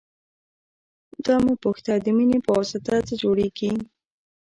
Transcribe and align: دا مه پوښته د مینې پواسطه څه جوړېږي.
دا 1.25 1.35
مه 1.45 1.53
پوښته 1.63 1.93
د 2.05 2.07
مینې 2.17 2.39
پواسطه 2.47 2.93
څه 3.07 3.13
جوړېږي. 3.21 3.71